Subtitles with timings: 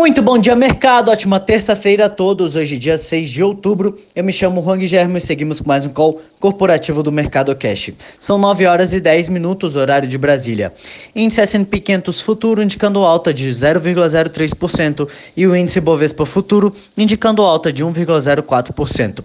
[0.00, 1.10] Muito bom dia, mercado.
[1.10, 2.56] Ótima terça-feira a todos.
[2.56, 3.98] Hoje, dia 6 de outubro.
[4.16, 7.92] Eu me chamo Juan Guilherme e seguimos com mais um call corporativo do Mercado Cash.
[8.18, 10.72] São 9 horas e 10 minutos, horário de Brasília.
[11.14, 17.70] Índice S&P 500 Futuro indicando alta de 0,03% e o índice Bovespa Futuro indicando alta
[17.70, 19.22] de 1,04%.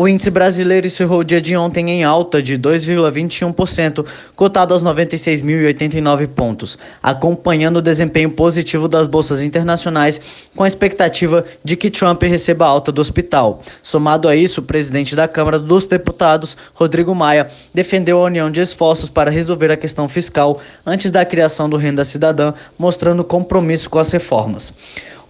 [0.00, 4.06] O índice brasileiro encerrou o dia de ontem em alta de 2,21%,
[4.36, 10.20] cotado aos 96.089 pontos, acompanhando o desempenho positivo das bolsas internacionais,
[10.54, 13.60] com a expectativa de que Trump receba alta do hospital.
[13.82, 18.60] Somado a isso, o presidente da Câmara dos Deputados, Rodrigo Maia, defendeu a união de
[18.60, 23.98] esforços para resolver a questão fiscal antes da criação do Renda Cidadã, mostrando compromisso com
[23.98, 24.72] as reformas.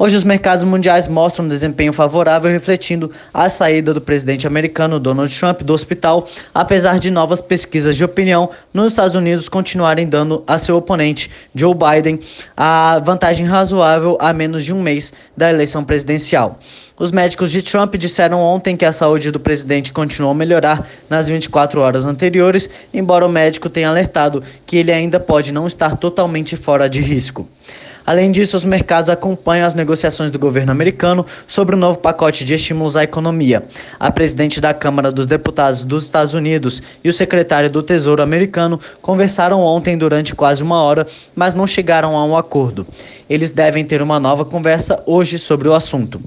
[0.01, 5.37] Hoje os mercados mundiais mostram um desempenho favorável, refletindo a saída do presidente americano Donald
[5.37, 10.57] Trump do hospital, apesar de novas pesquisas de opinião nos Estados Unidos continuarem dando a
[10.57, 12.21] seu oponente Joe Biden
[12.57, 16.61] a vantagem razoável a menos de um mês da eleição presidencial.
[16.97, 21.27] Os médicos de Trump disseram ontem que a saúde do presidente continuou a melhorar nas
[21.27, 26.57] 24 horas anteriores, embora o médico tenha alertado que ele ainda pode não estar totalmente
[26.57, 27.49] fora de risco.
[28.09, 32.55] Além disso, os mercados acompanham as negociações do governo americano sobre o novo pacote de
[32.55, 33.67] estímulos à economia.
[34.01, 38.81] A presidente da Câmara dos Deputados dos Estados Unidos e o secretário do Tesouro americano
[39.03, 41.07] conversaram ontem durante quase uma hora,
[41.37, 42.87] mas não chegaram a um acordo.
[43.29, 46.19] Eles devem ter uma nova conversa hoje sobre o assunto.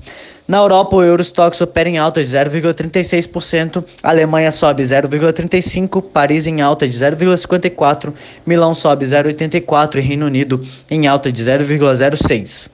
[0.51, 6.85] Na Europa, o Eurostox opera em alta de 0,36%, Alemanha sobe 0,35%, Paris em alta
[6.85, 8.11] de 0,54%,
[8.45, 12.69] Milão sobe 0,84% e Reino Unido em alta de 0,06%.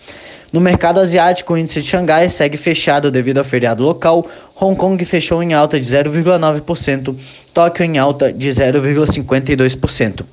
[0.52, 4.26] No mercado asiático, o índice de Xangai segue fechado devido ao feriado local.
[4.60, 7.16] Hong Kong fechou em alta de 0,9%,
[7.54, 10.26] Tóquio em alta de 0,52%.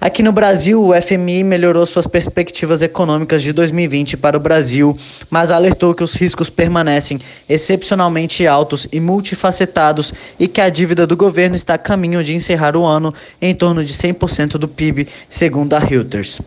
[0.00, 4.96] Aqui no Brasil, o FMI melhorou suas perspectivas econômicas de 2020 para o Brasil,
[5.28, 11.18] mas alertou que os riscos permanecem excepcionalmente altos e multifacetados e que a dívida do
[11.18, 13.12] governo está a caminho de encerrar o ano
[13.42, 16.40] em torno de 100% do PIB, segundo a Reuters.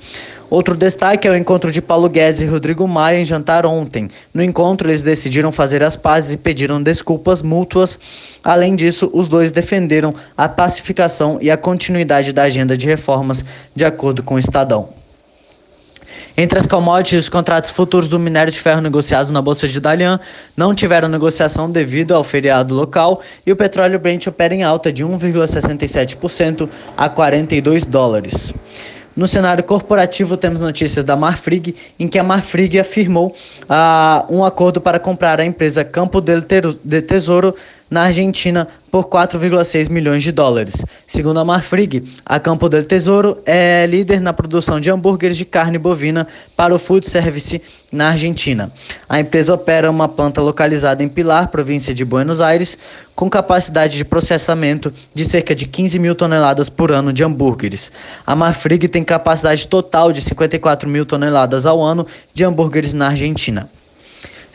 [0.50, 4.10] Outro destaque é o encontro de Paulo Guedes e Rodrigo Maia em jantar ontem.
[4.34, 8.00] No encontro, eles decidiram fazer as pazes e pediram desculpas mútuas.
[8.44, 13.44] Além disso, os dois defenderam a pacificação e a continuidade da agenda de reformas,
[13.76, 14.90] de acordo com o Estadão.
[16.36, 20.20] Entre as commodities, os contratos futuros do minério de ferro negociados na Bolsa de Dalian
[20.58, 25.06] não tiveram negociação devido ao feriado local e o petróleo Brent opera em alta de
[25.06, 26.68] 1,67%
[26.98, 28.52] a 42 dólares.
[29.16, 33.36] No cenário corporativo, temos notícias da Marfrig, em que a Marfrig afirmou
[33.70, 37.56] ah, um acordo para comprar a empresa Campo del Tesouro
[37.94, 40.84] na Argentina por 4,6 milhões de dólares.
[41.06, 45.78] Segundo a Marfrig, a Campo del Tesouro é líder na produção de hambúrgueres de carne
[45.78, 46.28] bovina
[46.58, 47.62] para o food service
[47.92, 48.72] na Argentina.
[49.08, 52.80] A empresa opera uma planta localizada em Pilar, província de Buenos Aires,
[53.16, 57.92] com capacidade de processamento de cerca de 15 mil toneladas por ano de hambúrgueres.
[58.26, 63.70] A Marfrig tem capacidade total de 54 mil toneladas ao ano de hambúrgueres na Argentina.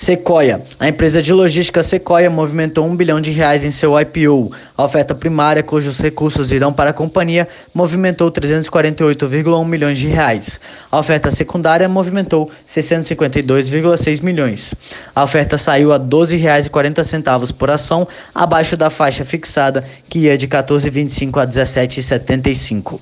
[0.01, 0.63] Sequoia.
[0.79, 4.53] A empresa de logística Sequoia movimentou um bilhão de reais em seu IPO.
[4.77, 10.61] A oferta primária, cujos recursos irão para a companhia, movimentou 348,1 milhões de reais.
[10.89, 14.73] A oferta secundária movimentou 652,6 milhões.
[15.13, 20.47] A oferta saiu a R$ 12,40 por ação, abaixo da faixa fixada, que ia de
[20.47, 23.01] 14,25 a 17,75.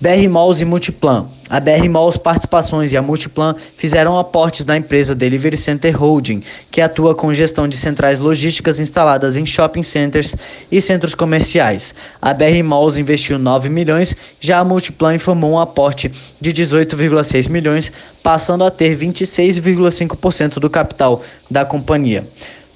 [0.00, 1.26] BR Malls e Multiplan.
[1.50, 6.80] A BR Malls Participações e a Multiplan fizeram aportes na empresa Delivery Center Holding, que
[6.80, 10.36] atua com gestão de centrais logísticas instaladas em shopping centers
[10.70, 11.96] e centros comerciais.
[12.22, 17.90] A BR Malls investiu 9 milhões, já a Multiplan informou um aporte de 18,6 milhões,
[18.22, 22.24] passando a ter 26,5% do capital da companhia.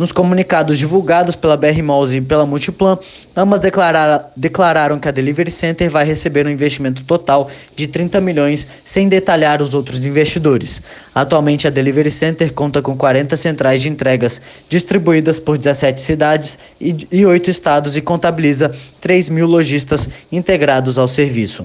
[0.03, 2.99] Nos comunicados divulgados pela BR Malls e pela Multiplan,
[3.37, 8.67] ambas declararam, declararam que a Delivery Center vai receber um investimento total de 30 milhões,
[8.83, 10.83] sem detalhar os outros investidores.
[11.15, 17.07] Atualmente, a Delivery Center conta com 40 centrais de entregas distribuídas por 17 cidades e,
[17.13, 21.65] e 8 estados e contabiliza 3 mil lojistas integrados ao serviço.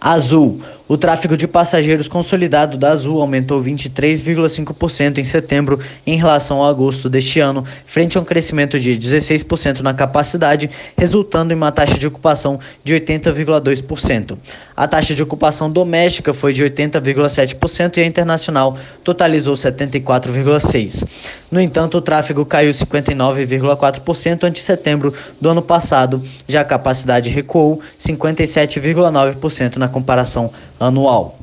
[0.00, 0.60] Azul.
[0.92, 7.08] O tráfego de passageiros consolidado da Azul aumentou 23,5% em setembro em relação a agosto
[7.08, 12.06] deste ano, frente a um crescimento de 16% na capacidade, resultando em uma taxa de
[12.06, 14.36] ocupação de 80,2%.
[14.76, 21.08] A taxa de ocupação doméstica foi de 80,7% e a internacional totalizou 74,6%.
[21.50, 27.80] No entanto, o tráfego caiu 59,4% ante setembro do ano passado, já a capacidade recuou
[27.98, 30.50] 57,9% na comparação
[30.82, 31.38] anual.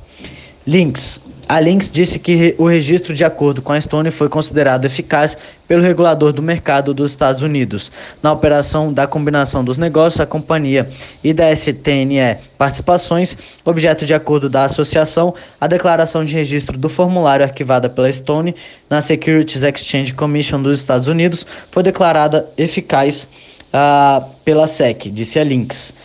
[0.67, 1.21] Links.
[1.49, 5.35] A Lynx disse que o registro de acordo com a Stone foi considerado eficaz
[5.67, 7.91] pelo regulador do mercado dos Estados Unidos.
[8.21, 10.87] Na operação da combinação dos negócios, a companhia
[11.23, 17.43] e da STNE Participações, objeto de acordo da associação, a declaração de registro do formulário
[17.43, 18.53] arquivada pela Stone
[18.87, 23.27] na Securities Exchange Commission dos Estados Unidos foi declarada eficaz
[23.73, 25.95] uh, pela SEC, disse a Lynx.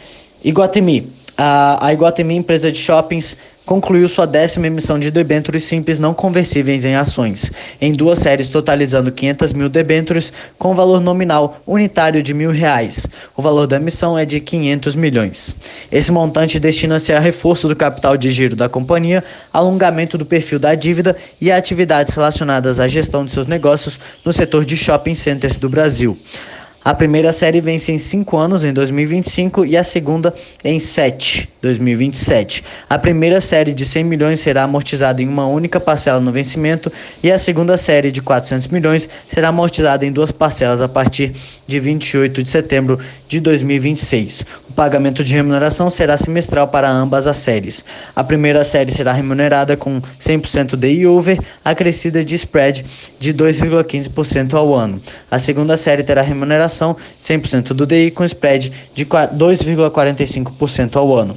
[0.43, 1.24] Iguatemi.
[1.37, 3.37] A, Iguatemi, empresa de shoppings,
[3.67, 7.51] concluiu sua décima emissão de debêntures simples não conversíveis em ações,
[7.81, 13.07] em duas séries totalizando 500 mil debêntures com valor nominal unitário de mil reais.
[13.37, 15.57] O valor da emissão é de 500 milhões.
[15.91, 20.75] Esse montante destina-se a reforço do capital de giro da companhia, alongamento do perfil da
[20.75, 25.57] dívida e a atividades relacionadas à gestão de seus negócios no setor de shopping centers
[25.57, 26.17] do Brasil.
[26.85, 32.63] A primeira série vence em 5 anos, em 2025, e a segunda em 7, 2027.
[32.89, 37.33] A primeira série de 100 milhões será amortizada em uma única parcela no vencimento, e
[37.33, 41.33] a segunda série de 400 milhões será amortizada em duas parcelas a partir
[41.67, 44.45] de 28 de setembro de 2026.
[44.69, 47.85] O pagamento de remuneração será semestral para ambas as séries.
[48.15, 52.85] A primeira série será remunerada com 100% de over, acrescida de spread
[53.19, 55.01] de 2,15% ao ano.
[55.31, 61.37] A segunda série terá remuneração remuneração 100% do DI com spread de 2,45% ao ano.